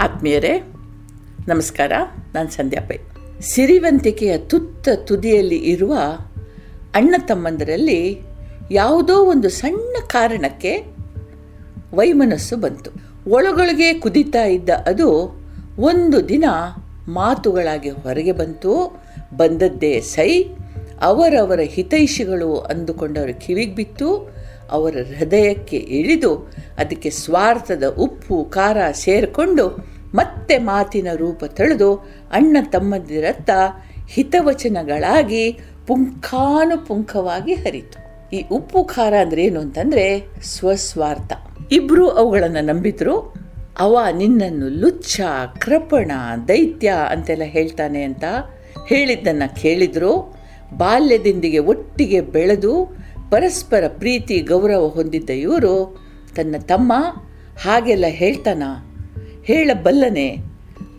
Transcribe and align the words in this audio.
ಆತ್ಮೀಯರೇ, 0.00 0.72
ನಮಸ್ಕಾರ. 1.48 1.92
ನಾನು 2.34 2.50
ಸಂಧ್ಯಾ 2.50 2.86
ಪೈ. 2.88 2.96
ಸಿರಿವಂತಿಕೆಯ 3.40 4.38
ತುತ್ತ 4.38 4.88
ತುದಿಯಲ್ಲಿ 5.04 5.56
ಇರುವ 5.56 5.94
ಅಣ್ಣ 6.94 7.14
ತಮ್ಮಂದರಲ್ಲಿ 7.18 8.20
ಯಾವುದೋ 8.70 9.14
ಒಂದು 9.14 9.48
ಸಣ್ಣ 9.48 9.96
ಕಾರಣಕ್ಕೆ 10.06 10.96
ವೈಮನಸ್ಸು 11.94 12.56
ಬಂತು. 12.56 12.90
ಒಳಗೊಳಗೆ 13.30 13.94
ಕುದಿತಾ 13.94 14.44
ಇದ್ದ 14.44 14.70
ಅದು 14.70 15.40
ಒಂದು 15.78 16.28
ದಿನ 16.28 16.44
ಮಾತುಗಳಾಗಿ 17.08 17.90
ಹೊರಗೆ 17.90 18.32
ಬಂತು. 18.32 19.02
ಬಂದದ್ದೇ 19.36 20.00
ಸೈ, 20.00 20.44
ಅವರವರ 21.00 21.60
ಹಿತೈಷಿಗಳು 21.60 22.56
ಅಂದುಕೊಂಡವರ 22.56 23.28
ಕಿವಿಗೆ 23.28 23.74
ಬಿತ್ತು. 23.74 24.37
ಅವರ 24.70 24.96
ಹೃದಯಕ್ಕೆ 25.18 25.76
ಇಳಿದು 25.76 26.52
ಅದಕ್ಕೆ 26.78 27.10
ಸ್ವಾರ್ಥದ 27.10 27.94
ಉಪ್ಪು, 27.98 28.44
ಖಾರ 28.44 28.76
ಸೇರಿಕೊಂಡು 28.92 29.98
ಮತ್ತೆ 30.14 30.58
ಮಾತಿನ 30.58 31.08
ರೂಪ 31.16 31.44
ತಳೆದು 31.44 31.94
ಅಣ್ಣ 32.32 32.56
ತಮ್ಮಂದಿರತ್ತ 32.62 33.50
ಹಿತವಚನಗಳಾಗಿ 34.08 35.52
ಪುಂಖಾನುಪುಂಖವಾಗಿ 35.86 37.54
ಹರಿತು. 37.54 38.08
ಈ 38.36 38.44
ಉಪ್ಪು, 38.52 38.84
ಖಾರ 38.84 39.14
ಅಂದ್ರೆ 39.14 39.44
ಏನು 39.44 39.60
ಅಂತಂದ್ರೆ 39.60 40.24
ಸ್ವಸ್ವಾರ್ಥ. 40.42 41.32
ಇಬ್ರು 41.72 42.08
ಅವುಗಳನ್ನು 42.08 42.64
ನಂಬಿದ್ರು. 42.64 43.34
ಅವ 43.78 43.98
ನಿನ್ನನ್ನು 44.16 44.68
ಲುಚ್ಚ 44.68 45.20
ಕೃಪಣ, 45.58 46.10
ದೈತ್ಯ 46.48 46.94
ಅಂತೆಲ್ಲ 47.10 47.42
ಹೇಳ್ತಾನೆ 47.44 48.02
ಅಂತ 48.02 48.24
ಹೇಳಿದ್ದನ್ನು 48.88 49.60
ಕೇಳಿದ್ರು. 49.60 50.38
ಬಾಲ್ಯದಿಂದಿಗೆ 50.76 51.58
ಒಟ್ಟಿಗೆ 51.58 52.20
ಬೆಳೆದು 52.20 52.97
ಪರಸ್ಪರ 53.30 53.84
ಪ್ರೀತಿ, 53.88 54.38
ಗೌರವ 54.38 54.88
ಹೊಂದಿದ್ದ 54.88 55.30
ಇವರು 55.30 56.00
ತನ್ನ 56.36 56.54
ತಮ್ಮ 56.60 56.92
ಹಾಗೆಲ್ಲ 57.60 58.04
ಹೇಳ್ತಾನ? 58.08 58.62
ಹೇಳಬಲ್ಲನೆ 59.44 60.38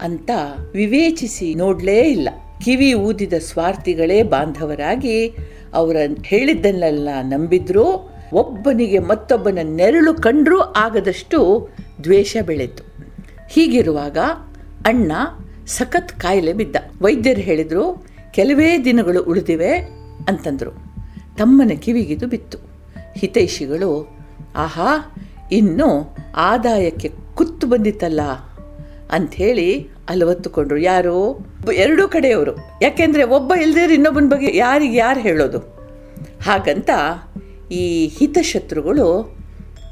ಅಂತ 0.01 0.31
ವಿವೇಚಿಸಿ 0.73 1.55
ನೋಡಲೇ 1.55 1.99
ಇಲ್ಲ. 1.99 2.29
ಕಿವಿ 2.61 2.93
ಊದಿದ 2.93 3.33
ಸ್ವಾರ್ಥಿಗಳೇ 3.33 4.23
ಬಾಂಧವರಾಗಿ 4.23 5.35
ಅವರ 5.73 5.95
ಹೇಳಿದ್ದನ್ನೆಲ್ಲ 6.25 7.09
ನಂಬಿದ್ರು 7.21 8.11
ಒಬ್ಬನಿಗೆ 8.33 8.99
ಮತ್ತೊಬ್ಬನ 8.99 9.59
ನೆರಳು 9.63 10.13
ಕಂಡರೂ 10.13 10.59
ಆಗದಷ್ಟು 10.59 11.69
ದ್ವೇಷ 12.03 12.37
ಬೆಳೆತು. 12.45 12.83
ಹೀಗಿರುವಾಗ 13.49 14.17
ಅಣ್ಣ 14.85 15.11
ಸಖತ್ 15.67 16.09
ಕಾಯಿಲೆ 16.09 16.53
ಬಿದ್ದ. 16.53 16.75
ವೈದ್ಯರು 17.01 17.41
ಹೇಳಿದರು, 17.41 18.05
ಕೆಲವೇ 18.31 18.77
ದಿನಗಳು 18.85 19.23
ಉಳಿದಿವೆ 19.23 19.73
ಅಂತಂದರು. 20.27 20.88
ತಮ್ಮನ 21.39 21.71
ಕಿವಿಗಿದು 21.75 22.27
ಬಿತ್ತು. 22.27 22.57
ಹಿತೈಷಿಗಳು, 23.17 24.17
ಆಹಾ, 24.55 25.15
ಇನ್ನು 25.51 26.15
ಆದಾಯಕ್ಕೆ 26.35 27.11
ಕುತ್ತು 27.35 27.67
ಬಂದಿತ್ತಲ್ಲ? 27.67 28.21
ಅಂಥೇಳಿ 29.11 29.89
ಅಲವತ್ತುಕೊಂಡ್ರು. 30.09 30.77
ಯಾರು? 30.77 31.47
ಎರಡೂ 31.73 32.07
ಕಡೆಯವರು. 32.07 32.51
ಯಾಕೆಂದರೆ 32.81 33.23
ಒಬ್ಬ 33.23 33.53
ಇಲ್ದಿರ 33.53 33.91
ಇನ್ನೊಬ್ಬನ 33.91 34.25
ಬಗ್ಗೆ 34.25 34.57
ಯಾರಿಗೆ 34.57 34.97
ಯಾರು 34.97 35.19
ಹೇಳೋದು? 35.19 35.59
ಹಾಗಂತ 36.41 36.89
ಈ 37.71 38.07
ಹಿತಶತ್ರುಗಳು 38.07 39.37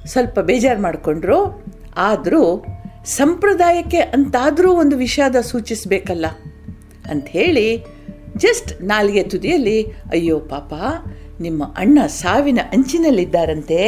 ಸ್ವಲ್ಪ 0.06 0.40
ಬೇಜಾರು 0.40 0.81
ಮಾಡಿಕೊಂಡ್ರು. 0.81 1.66
ಆದರೂ 1.98 2.66
ಸಂಪ್ರದಾಯಕ್ಕೆ 3.06 3.98
ಅಂತಾದರೂ 3.98 4.72
ಒಂದು 4.73 4.98
ವಿಷಾದ 4.98 5.36
ಸೂಚಿಸಬೇಕಲ್ಲ? 5.42 6.25
ಅಂಥೇಳಿ 7.09 7.86
ಜಸ್ಟ್ 8.38 8.81
ನಾಲಿಗೆ 8.81 9.23
ತುದಿಯಲ್ಲಿ, 9.23 9.84
ಅಯ್ಯೋ 9.84 10.40
ಪಾಪ 10.40 10.73
ನಿಮ್ಮ 11.42 11.64
ಅಣ್ಣ 11.78 12.00
ಸಾವಿನ 12.08 12.60
ಅಂಚಿನಲ್ಲಿದ್ದಾರಂತೆ, 12.74 13.80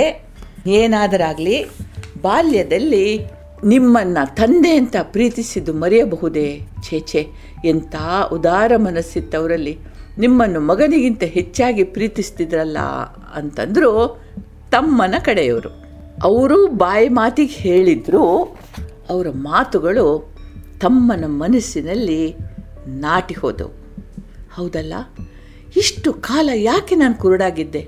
ಏನಾದರಾಗಲಿ 0.67 1.64
ಬಾಲ್ಯದಲ್ಲಿ 2.22 3.05
ನಿಮ್ಮನ್ನು 3.66 4.36
ತಂದೆ 4.36 4.72
ಅಂತ 4.75 4.95
ಪ್ರೀತಿಸಿದ್ದು 5.02 5.73
ಮರೆಯಬಹುದೇ? 5.73 6.61
ಛೇ 6.83 7.00
ಛೇ, 7.00 7.27
ಎಂಥ 7.66 7.95
ಉದಾರ 8.33 8.72
ಮನಸ್ಸಿತ್ತವರಲ್ಲಿ 8.77 9.77
ನಿಮ್ಮನ್ನು 10.17 10.59
ಮಗನಿಗಿಂತ 10.59 11.23
ಹೆಚ್ಚಾಗಿ 11.23 11.83
ಪ್ರೀತಿಸ್ತಿದ್ರಲ್ಲ 11.83 12.80
ಅಂತಂದರು 13.36 13.92
ತಮ್ಮನ 14.71 15.15
ಕಡೆಯವರು. 15.26 15.70
ಅವರು 16.23 16.67
ಬಾಯಿ 16.67 17.09
ಮಾತಿಗೆ 17.09 17.54
ಹೇಳಿದ್ರು, 17.54 18.23
ಅವರ 19.09 19.27
ಮಾತುಗಳು 19.33 20.33
ತಮ್ಮನ 20.82 21.26
ಮನಸ್ಸಿನಲ್ಲಿ 21.27 22.36
ನಾಟಿ 22.88 23.33
ಹೋದವು. 23.33 23.73
ಹೌದಲ್ಲ? 24.55 24.93
ಇಷ್ಟು 25.77 26.13
ಕಾಲ 26.13 26.49
ಯಾಕೆ 26.55 26.95
ನಾನು 26.95 27.15
ಕುರುಡಾಗಿದ್ದೆ? 27.15 27.87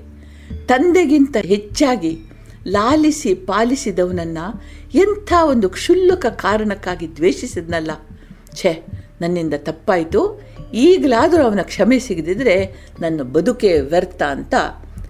ತಂದೆಗಿಂತ 0.66 1.36
ಹೆಚ್ಚಾಗಿ 1.36 2.18
ಲಾಲಿಸಿ 2.66 3.34
ಪಾಲಿಸಿದವನನ್ನು 3.34 4.62
ಎಂಥ 4.94 5.32
ಒಂದು 5.44 5.68
ಕ್ಷುಲ್ಲಕ 5.68 6.26
ಕಾರಣಕ್ಕಾಗಿ 6.26 7.16
ದ್ವೇಷಿಸಿದ್ನಲ್ಲ? 7.16 7.90
ಛೇ, 8.54 8.84
ನನ್ನಿಂದ 9.20 9.54
ತಪ್ಪಾಯಿತು. 9.56 10.42
ಈಗಲಾದರೂ 10.74 11.42
ಅವನ 11.42 11.60
ಕ್ಷಮೆ 11.62 11.98
ಸಿಗದಿದ್ರೆ 11.98 12.86
ನನ್ನ 13.00 13.22
ಬದುಕೆ 13.22 13.80
ವ್ಯರ್ಥ 13.80 14.22
ಅಂತ 14.22 14.54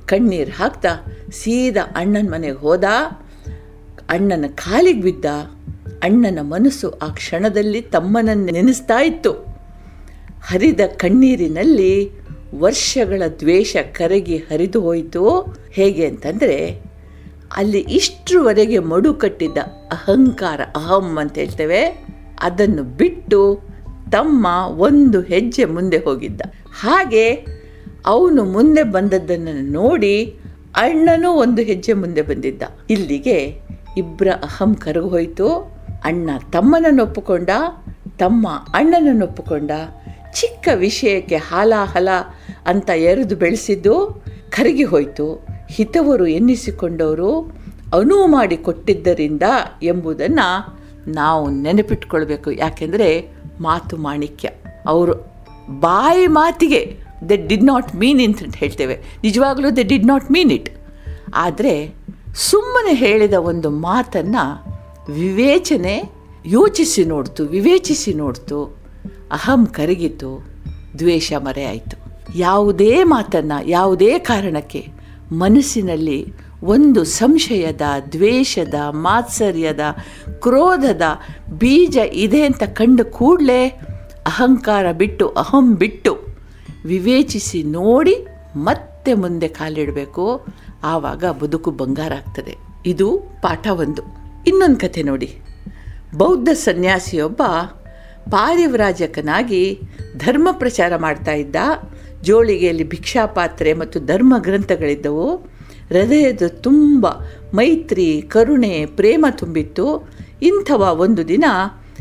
ಕಣ್ಣೀರು 0.06 0.53
ಹಾಕ್ತಾ 0.53 0.88
ಸೀದಾ 1.32 1.82
ಅಣ್ಣನ 1.97 2.31
ಮನೆಗೆ 2.31 2.55
ಹೋದ. 2.55 2.84
ಅಣ್ಣನ 4.09 4.44
ಕಾಲಿಗೆ 4.55 5.00
ಬಿದ್ದ. 5.00 5.25
ಅಣ್ಣನ 6.03 6.38
ಮನಸ್ಸು 6.41 6.91
ಆ 6.91 7.09
ಕ್ಷಣದಲ್ಲಿ 7.09 7.81
ತಮ್ಮನನ್ನು 7.81 8.44
ನೆನೆಸ್ತಾ 8.44 9.00
ಇತ್ತು. 9.00 9.32
ಹರಿದ 10.43 10.81
ಕಣ್ಣೀರಿನಲ್ಲಿ 10.97 12.22
ವರ್ಷಗಳ 12.59 13.23
ದ್ವೇಷ 13.41 13.77
ಕರಗಿ 13.77 14.37
ಹರಿದು 14.37 14.81
ಹೋಯಿತು. 14.81 15.57
ಹೇಗೆ 15.73 16.07
ಅಂತಂದರೆ, 16.07 16.83
ಅಲ್ಲಿ 17.57 17.79
ಇಷ್ಟರವರೆಗೆ 17.79 18.79
ಮಡು 18.79 19.15
ಕಟ್ಟಿದ್ದ 19.15 19.59
ಅಹಂಕಾರ 19.93 20.61
ಅಹಂ 20.77 21.19
ಅಂತ 21.21 21.39
ಹೇಳ್ತೇವೆ. 21.39 22.07
ಅದನ್ನು 22.43 22.83
ಬಿಟ್ಟು 22.83 23.61
ತಮ್ಮ 24.12 24.47
ಒಂದು 24.69 25.21
ಹೆಜ್ಜೆ 25.21 25.65
ಮುಂದೆ 25.65 25.99
ಹೋಗಿದ್ದ. 25.99 26.41
ಹಾಗೆ 26.81 27.47
ಅವನು 28.07 28.45
ಮುಂದೆ 28.45 28.83
ಬಂದದ್ದನ್ನು 28.83 29.73
ನೋಡಿ 29.73 30.37
ಅಣ್ಣನೂ 30.77 31.31
ಒಂದು 31.31 31.62
ಹೆಜ್ಜೆ 31.62 31.93
ಮುಂದೆ 31.93 32.23
ಬಂದಿದ್ದ. 32.23 32.62
ಇಲ್ಲಿಗೆ 32.91 33.61
ಇಬ್ಬರ 33.97 34.29
ಅಹಂ 34.31 34.75
ಕರಗು 34.75 35.09
ಹೋಯಿತು. 35.09 35.49
ಅಣ್ಣ 36.05 36.31
ತಮ್ಮನನ್ನು 36.53 37.03
ಒಪ್ಪಿಕೊಂಡ, 37.03 37.51
ತಮ್ಮ 38.19 38.49
ಅಣ್ಣನನ್ನು 38.49 39.27
ಒಪ್ಪಿಕೊಂಡ. 39.27 39.71
ಚಿಕ್ಕ 40.35 40.69
ವಿಷಯಕ್ಕೆ 40.75 41.37
ಹಾಲಾಹಲ 41.37 42.09
ಅಂತ 42.67 42.91
ಎರೆದು 42.91 43.37
ಬೆಳೆಸಿದ್ದು 43.37 44.25
ಕರಗಿ 44.50 44.84
ಹೋಯಿತು. 44.84 45.47
ಹಿತವರು 45.71 46.27
ಎನ್ನಿಸಿಕೊಂಡವರು 46.27 47.41
ಅನುವು 47.95 48.27
ಮಾಡಿ 48.27 48.56
ಕೊಟ್ಟಿದ್ದರಿಂದ 48.56 49.43
ಎಂಬುದನ್ನು 49.83 50.78
ನಾವು 51.11 51.50
ನೆನಪಿಟ್ಕೊಳ್ಬೇಕು. 51.50 52.50
ಯಾಕೆಂದರೆ 52.50 53.28
ಮಾತು 53.61 53.97
ಮಾಣಿಕ್ಯ. 53.97 54.50
ಅವರು 54.87 55.12
ಬಾಯಿ 55.81 56.27
ಮಾತಿಗೆ 56.27 56.97
ದೆ 57.28 57.37
ಡಿಡ್ 57.37 57.65
ನಾಟ್ 57.65 57.97
ಮೀನ್ 57.97 58.37
ಅಂತ 58.43 58.56
ಹೇಳ್ತೇವೆ. 58.56 58.94
ನಿಜವಾಗಲೂ 59.23 59.71
they 59.71 59.83
did 59.83 60.06
not 60.06 60.31
mean 60.31 60.53
it 60.53 60.71
ಆದರೆ 61.34 61.94
ಸುಮ್ಮನೆ 62.34 62.94
ಹೇಳಿದ 62.94 63.34
ಒಂದು 63.34 63.71
ಮಾತನ್ನು 63.71 64.73
ವಿವೇಚನೆ 65.12 66.03
ಯೋಚಿಸಿ 66.47 67.05
ನೋಡ್ತು, 67.05 67.44
ವಿವೇಚಿಸಿ 67.44 68.15
ನೋಡ್ತು. 68.15 68.65
ಅಹಂ 69.33 69.67
ಕರಗಿತು, 69.67 70.47
ದ್ವೇಷ 70.99 71.33
ಮರೆಯಾಯಿತು. 71.39 72.02
ಯಾವುದೇ 72.34 73.03
ಮಾತನ್ನು, 73.03 73.69
ಯಾವುದೇ 73.69 74.19
ಕಾರಣಕ್ಕೆ 74.19 74.88
ಮನಸ್ಸಿನಲ್ಲಿ 75.33 76.27
ಒಂದು 76.62 77.05
ಸಂಶಯದ, 77.05 77.81
ದ್ವೇಷದ, 78.12 78.75
ಮಾತ್ಸರ್ಯದ, 78.91 79.81
ಕ್ರೋಧದ 80.41 81.03
ಬೀಜ 81.59 81.99
ಇದೆ 82.12 82.43
ಅಂತ 82.43 82.62
ಕಂಡು 82.62 83.05
ಕೂಡಲೇ 83.05 83.69
ಅಹಂಕಾರ 84.27 84.93
ಬಿಟ್ಟು, 84.93 85.28
ಅಹಂ 85.28 85.75
ಬಿಟ್ಟು 85.75 86.19
ವಿವೇಚಿಸಿ 86.84 87.62
ನೋಡಿ 87.62 88.27
ಮತ್ತೆ 88.56 89.15
ಮುಂದೆ 89.15 89.49
ಕಾಲಿಡಬೇಕು. 89.49 90.47
ಆವಾಗ 90.84 91.25
ಬದುಕು 91.25 91.71
ಬಂಗಾರ 91.71 92.12
ಆಗ್ತದೆ. 92.12 92.56
ಇದು 92.87 93.19
ಪಾಠ 93.19 93.69
ಒಂದು. 93.69 94.03
ಇನ್ನೊಂದು 94.47 94.76
ಕಥೆ 94.76 95.02
ನೋಡಿ. 95.02 95.38
ಬೌದ್ಧ 96.19 96.49
ಸನ್ಯಾಸಿಯೊಬ್ಬ 96.49 97.43
ಪಾರಿವ್ರಾಜಕನಾಗಿ 98.31 99.81
ಧರ್ಮ 100.17 100.49
ಪ್ರಚಾರ 100.52 100.97
ಮಾಡ್ತಾ 100.97 101.32
ಇದ್ದ 101.32 101.56
ಜೋಳಿಗೆಯಲ್ಲಿ 102.23 102.85
ಭಿಕ್ಷಾಪಾತ್ರೆ 102.85 103.73
ಮತ್ತು 103.73 104.01
ಧರ್ಮ 104.01 104.35
ಗ್ರಂಥಗಳಿದ್ದವು. 104.39 105.37
ಹೃದಯದ 105.89 106.43
ತುಂಬ 106.47 107.07
ಮೈತ್ರಿ, 107.55 108.23
ಕರುಣೆ, 108.29 108.87
ಪ್ರೇಮ 108.87 109.27
ತುಂಬಿತ್ತು. 109.31 110.09
ಇಂಥವ 110.43 110.97
ಒಂದು 111.01 111.29
ದಿನ 111.29 111.45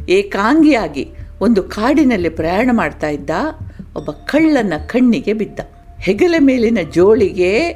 ಏಕಾಂಗಿಯಾಗಿ 0.10 1.10
ಒಂದು 1.42 1.64
ಕಾಡಿನಲ್ಲಿ 1.64 2.30
ಪ್ರಯಾಣ 2.30 2.70
ಮಾಡ್ತಾ 2.74 3.10
ಇದ್ದ. 3.10 3.30
ಒಬ್ಬ 3.96 4.12
ಕಳ್ಳನ 4.12 4.74
ಕಣ್ಣಿಗೆ 4.88 5.34
ಬಿದ್ದ. 5.34 5.60
ಹೆಗಲ 6.00 6.36
ಮೇಲಿನ 6.40 6.78
ಜೋಳಿಗೆ 6.94 7.74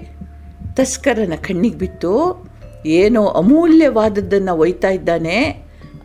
ತಸ್ಕರನ 0.74 1.34
ಕಣ್ಣಿಗೆ 1.36 1.78
ಬಿತ್ತು. 1.78 2.46
ಏನೋ 2.86 3.26
ಅಮೂಲ್ಯವಾದದ್ದನ್ನು 3.26 4.56
ಒಯ್ತಾ 4.56 4.90
ಇದ್ದಾನೆ 4.90 5.44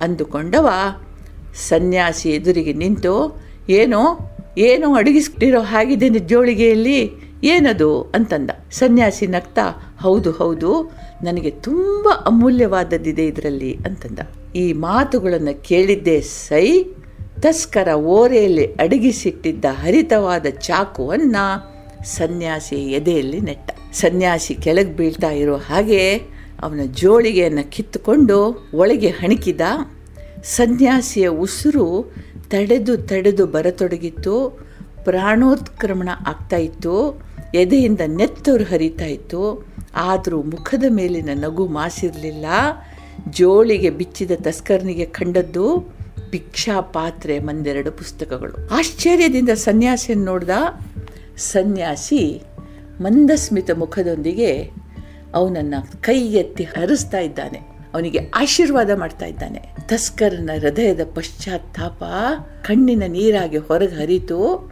ಅಂದುಕೊಂಡವ 0.01 0.69
ಸನ್ಯಾಸಿ 1.69 2.31
ಎದುರಿಗೆ 2.31 2.73
ನಿಂತು, 2.73 3.43
ಏನೋ 3.69 4.30
ಏನೋ 4.59 4.95
ಅಡಗಿಸ್ಬಿಟ್ಟಿರೋ 4.95 5.61
ಹಾಗಿದೆ 5.61 6.09
ಜೋಳಿಗೆಯಲ್ಲಿ 6.09 7.11
ಏನದು 7.45 8.03
ಅಂತಂದ. 8.03 8.51
ಸನ್ಯಾಸಿ 8.73 9.27
ನಗ್ತಾ, 9.27 9.95
ಹೌದು 10.01 10.31
ಹೌದು, 10.31 10.93
ನನಗೆ 11.23 11.51
ತುಂಬ 11.51 12.09
ಅಮೂಲ್ಯವಾದದ್ದಿದೆ 12.27 13.27
ಇದರಲ್ಲಿ 13.27 13.77
ಅಂತಂದ. 13.77 14.19
ಈ 14.57 14.73
ಮಾತುಗಳನ್ನು 14.73 15.63
ಕೇಳಿದ್ದೇ 15.63 16.21
ಸೈ, 16.21 16.85
ತಸ್ಕರ 17.41 17.89
ಓರೆಯಲ್ಲಿ 17.95 18.67
ಅಡಗಿಸಿಟ್ಟಿದ್ದ 18.67 19.65
ಹರಿತವಾದ 19.71 20.47
ಚಾಕುವನ್ನ 20.47 21.37
ಸನ್ಯಾಸಿ 22.05 22.77
ಎದೆಯಲ್ಲಿ 22.77 23.41
ನೆಟ್ಟ. 23.41 23.71
ಸನ್ಯಾಸಿ 23.93 24.55
ಕೆಳಗೆ 24.55 24.97
ಬೀಳ್ತಾ 24.97 25.31
ಇರೋ 25.31 25.57
ಹಾಗೆ 25.57 26.17
ಅವನ 26.63 26.81
ಜೋಳಿಗೆಯನ್ನು 26.85 27.71
ಕಿತ್ತುಕೊಂಡು 27.71 28.69
ಒಳಗೆ 28.75 29.09
ಹಣಿಕಿದ. 29.09 29.61
ಸನ್ಯಾಸಿಯ 30.45 31.29
ಉಸಿರು 31.29 32.13
ತಡೆದು 32.51 32.97
ತಡೆದು 32.97 33.47
ಬರತೊಡಗಿತ್ತು. 33.47 34.61
ಪ್ರಾಣೋತ್ಕ್ರಮಣ 35.05 36.09
ಆಗ್ತಾ 36.27 36.57
ಇತ್ತು. 36.57 37.23
ಎದೆಯಿಂದ 37.55 38.01
ನೆತ್ತವರು 38.07 38.65
ಹರಿತಾ 38.65 39.05
ಇತ್ತು. 39.05 39.67
ಆದರೂ 39.95 40.43
ಮುಖದ 40.43 40.85
ಮೇಲಿನ 40.89 41.29
ನಗು 41.35 41.67
ಮಾಸಿರಲಿಲ್ಲ. 41.67 42.47
ಜೋಳಿಗೆ 43.31 43.91
ಬಿಚ್ಚಿದ 43.91 44.31
ತಸ್ಕರ್ನಿಗೆ 44.43 45.05
ಕಂಡದ್ದು 45.05 45.95
ಭಿಕ್ಷಾ 46.31 46.81
ಪಾತ್ರೆ 46.81 47.39
ಮಂದೆರಡು 47.39 47.93
ಪುಸ್ತಕಗಳು. 47.93 48.69
ಆಶ್ಚರ್ಯದಿಂದ 48.71 49.49
ಸನ್ಯಾಸಿಯನ್ನು 49.49 50.25
ನೋಡ್ದ 50.25 50.51
ಸನ್ಯಾಸಿ 51.37 52.43
ಮಂದಸ್ಮಿತ 53.01 53.71
ಮುಖದೊಂದಿಗೆ 53.71 54.71
ಅವನನ್ನು 55.35 56.03
ಕೈ 56.03 56.21
ಎತ್ತಿ 56.21 56.65
ಹರಿಸ್ತಾ 56.65 57.19
ಇದ್ದಾನೆ. 57.19 57.70
ಅವನಿಗೆ 57.95 58.19
ಆಶೀರ್ವಾದ 58.35 58.91
ಮಾಡ್ತಾ 58.99 59.27
ಇದ್ದಾನೆ. 59.27 59.75
ತಸ್ಕರನ 59.89 60.51
ಹೃದಯದ 60.61 61.01
ಪಶ್ಚಾತ್ತಾಪ 61.15 62.03
ಕಣ್ಣಿನ 62.63 63.03
ನೀರಾಗಿ 63.07 63.57
ಹೊರಗೆ 63.57 63.95
ಹರಿತು 63.95 64.71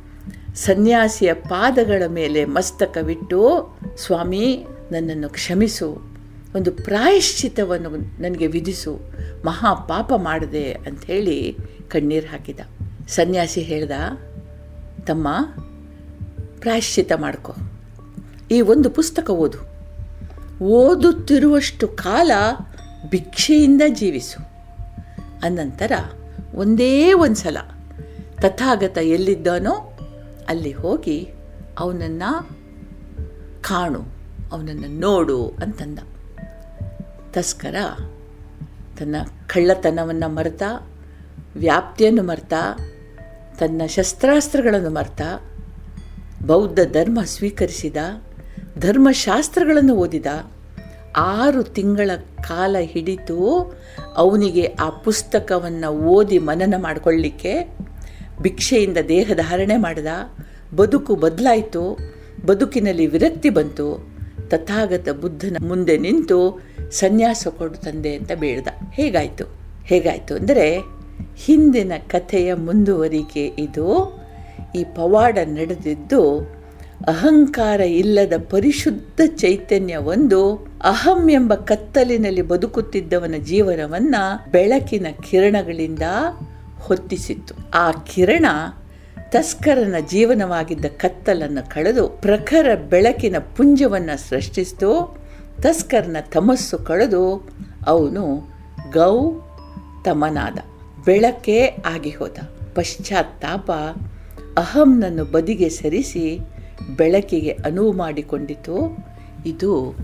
ಸನ್ಯಾಸಿಯ 0.55 1.33
ಪಾದಗಳ 1.33 2.03
ಮೇಲೆ 2.09 2.45
ಮಸ್ತಕವಿಟ್ಟು, 2.45 3.69
ಸ್ವಾಮಿ, 3.97 4.67
ನನ್ನನ್ನು 4.93 5.29
ಕ್ಷಮಿಸು. 5.29 6.19
ಒಂದು 6.55 6.73
ಪ್ರಾಯಶ್ಚಿತವನ್ನು 6.73 8.23
ನನಗೆ 8.23 8.47
ವಿಧಿಸು. 8.47 9.01
ಮಹಾ 9.45 9.75
ಪಾಪ 9.75 10.13
ಮಾಡಿದೆ 10.17 10.73
ಅಂಥೇಳಿ 10.73 11.57
ಕಣ್ಣೀರು 11.89 12.27
ಹಾಕಿದ. 12.27 12.61
ಸನ್ಯಾಸಿ 13.09 13.61
ಹೇಳ್ದ, 13.61 13.91
ತಮ್ಮ 15.07 15.29
ಪ್ರಾಯಶ್ಚಿತ 16.61 17.13
ಮಾಡ್ಕೊ. 17.17 17.55
ಈ 18.51 18.61
ಒಂದು 18.61 18.91
ಪುಸ್ತಕ 18.91 19.31
ಓದು. 19.31 19.59
ಓದುತ್ತಿರುವಷ್ಟು 20.65 21.89
ಕಾಲ 21.89 22.31
ಭಿಕ್ಷೆಯಿಂದ 23.11 23.83
ಜೀವಿಸು. 23.89 24.49
ಅನಂತರ 25.43 25.93
ಒಂದೇ 26.55 27.13
ಒಂದು 27.13 27.35
ಸಲ 27.35 27.57
ತಥಾಗತ 28.35 28.99
ಎಲ್ಲಿದ್ದಾನೋ 28.99 29.99
ಅಲ್ಲಿ 30.49 30.73
ಹೋಗಿ 30.73 31.29
ಅವನನ್ನು 31.79 32.59
ಕಾಣು, 33.63 34.05
ಅವನನ್ನು 34.53 35.01
ನೋಡು 35.01 35.47
ಅಂತಂದ. 35.47 35.99
ತಸ್ಕರ 37.33 37.75
ತನ್ನ 38.99 39.17
ಕಳ್ಳತನವನ್ನು 39.47 40.29
ಮರೆತ, 40.29 40.63
ವ್ಯಾಪ್ತಿಯನ್ನು 41.57 42.23
ಮರೆತ, 42.23 42.53
ತನ್ನ 43.59 43.83
ಶಸ್ತ್ರಾಸ್ತ್ರಗಳನ್ನು 43.87 44.91
ಮರೆತ, 44.91 45.23
ಬೌದ್ಧ 46.47 46.79
ಧರ್ಮ 46.93 47.19
ಸ್ವೀಕರಿಸಿದ, 47.25 47.97
ಧರ್ಮಶಾಸ್ತ್ರಗಳನ್ನು 48.79 49.95
ಓದಿದ 49.95 50.27
ಆರು 51.19 51.63
ತಿಂಗಳ 51.63 52.11
ಕಾಲ 52.43 52.77
ಹಿಡಿತು 52.81 53.73
ಅವನಿಗೆ 54.17 54.65
ಆ 54.65 54.91
ಪುಸ್ತಕವನ್ನು 54.91 55.89
ಓದಿ 55.89 56.39
ಮನನ 56.39 56.75
ಮಾಡಿಕೊಳ್ಳಿಕ್ಕೆ 56.83 57.77
ಭಿಕ್ಷೆಯಿಂದ 58.43 58.97
ದೇಹಧಾರಣೆ 59.09 59.77
ಮಾಡಿದ. 59.77 60.07
ಬದುಕು 60.77 61.15
ಬದಲಾಯಿತು. 61.15 61.99
ಬದುಕಿನಲ್ಲಿ 62.47 63.07
ವಿರಕ್ತಿ 63.07 63.51
ಬಂತು. 63.51 64.11
ತಥಾಗತ 64.49 65.09
ಬುದ್ಧನ 65.09 65.57
ಮುಂದೆ 65.67 65.99
ನಿಂತು 65.99 66.63
ಸನ್ಯಾಸ 66.91 67.47
ಕೊಡು 67.51 67.75
ತಂದೆ 67.75 68.15
ಅಂತ 68.15 68.33
ಬೇಡ್ದ. 68.33 68.69
ಹೇಗಾಯಿತು? 68.93 69.45
ಹೇಗಾಯಿತು 69.85 70.35
ಅಂದರೆ 70.35 70.79
ಹಿಂದಿನ 71.37 71.93
ಕಥೆಯ 72.09 72.55
ಮುಂದುವರಿಕೆ 72.55 73.47
ಇದು 73.59 74.19
ಈ 74.77 74.85
ಪವಾಡ 74.85 75.39
ನಡೆದಿದ್ದು 75.45 76.51
ಅಹಂಕಾರ 77.07 77.81
ಇಲ್ಲದ 77.81 78.33
ಪರಿಶುದ್ಧ 78.51 79.21
ಚೈತನ್ಯ 79.27 79.97
ಒಂದು 79.97 80.55
ಅಹಂ 80.85 81.31
ಎಂಬ 81.31 81.55
ಕತ್ತಲಿನಲ್ಲಿ 81.55 82.43
ಬದುಕುತ್ತಿದ್ದವನ 82.43 83.35
ಜೀವನವನ್ನ 83.45 84.15
ಬೆಳಕಿನ 84.53 85.07
ಕಿರಣಗಳಿಂದ 85.31 86.03
ಹೊತ್ತಿಸಿತ್ತು. 86.81 87.55
ಆ 87.75 87.93
ಕಿರಣ 87.93 88.47
ತಸ್ಕರನ 89.29 89.95
ಜೀವನವಾಗಿದ್ದ 90.11 90.85
ಕತ್ತಲನ್ನು 90.85 91.71
ಕಳೆದು 91.71 92.09
ಪ್ರಖರ 92.09 92.75
ಬೆಳಕಿನ 92.75 93.37
ಪುಂಜವನ್ನು 93.57 94.29
ಸೃಷ್ಟಿಸಿತು. 94.29 95.19
ತಸ್ಕರ್ನ 95.63 96.17
ತಮಸ್ಸು 96.33 96.79
ಕಳೆದು 96.79 97.49
ಅವನು 97.87 98.37
ಗೌ 98.91 99.31
ತಮನಾದ, 100.05 100.59
ಬೆಳಕೇ 101.05 101.67
ಆಗಿ 101.67 102.11
ಹೋದ. 102.11 102.39
ಪಶ್ಚಾತ್ತಾಪ 102.75 103.71
ಅಹಂನನ್ನು 104.59 105.25
ಬದಿಗೆ 105.25 105.69
ಸರಿಸಿ 105.69 106.41
ಬೆಳಕಿಗೆ 106.97 107.51
ಅನುವು 107.51 107.93
ಮಾಡಿಕೊಂಡಿತು. 107.93 108.97
ಇದು 109.47 109.95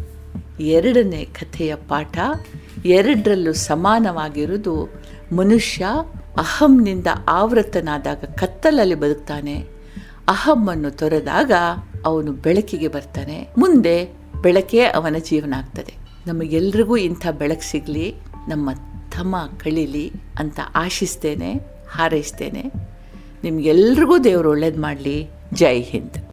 ಎರಡನೇ 0.61 1.25
ಕಥೆಯ 1.25 1.75
ಪಾಠ. 1.75 2.19
ಎರಡರಲ್ಲೂ 2.85 3.53
ಸಮಾನವಾಗಿರುವುದು 3.53 4.89
ಮನುಷ್ಯ 5.37 5.85
ಅಹಂನಿಂದ 6.37 7.07
ಆವೃತನಾದಾಗ 7.29 8.25
ಕತ್ತಲಲ್ಲಿ 8.25 8.95
ಬದುಕ್ತಾನೆ. 8.95 9.59
ಅಹಮ್ಮನ್ನು 10.29 10.91
ತೊರೆದಾಗ 10.91 11.53
ಅವನು 12.05 12.33
ಬೆಳಕಿಗೆ 12.33 12.89
ಬರ್ತಾನೆ. 12.89 13.49
ಮುಂದೆ 13.59 14.09
ಬೆಳಕೇ 14.43 14.85
ಅವನ 14.85 15.17
ಜೀವನ 15.19 15.55
ಆಗ್ತದೆ. 15.57 15.95
ನಮಗೆಲ್ರಿಗೂ 16.27 16.97
ಇಂಥ 16.97 17.27
ಬೆಳಕು 17.39 17.71
ಸಿಗಲಿ, 17.71 18.15
ನಮ್ಮ 18.49 18.71
ತಮ 19.11 19.37
ಕಳೀಲಿ 19.61 20.13
ಅಂತ 20.39 20.61
ಆಶಿಸ್ತೇನೆ, 20.75 21.53
ಹಾರೈಸ್ತೇನೆ. 21.91 22.73
ನಿಮಗೆಲ್ರಿಗೂ 23.45 24.19
ದೇವರು 24.19 24.51
ಒಳ್ಳೇದು 24.51 24.81
ಮಾಡಲಿ. 24.81 25.29
ಜೈ 25.53 25.81
ಹಿಂದ್. 25.81 26.31